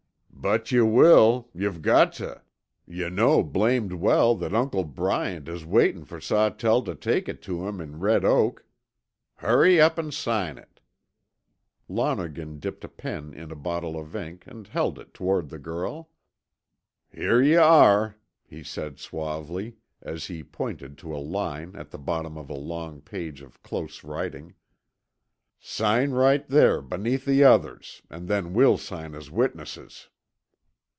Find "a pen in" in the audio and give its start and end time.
12.83-13.51